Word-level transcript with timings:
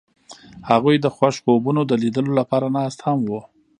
هغوی 0.69 0.95
د 0.99 1.07
خوښ 1.15 1.35
خوبونو 1.43 1.81
د 1.85 1.91
لیدلو 2.03 2.31
لپاره 2.39 2.67
ناست 2.77 2.99
هم 3.05 3.19
وو. 3.29 3.41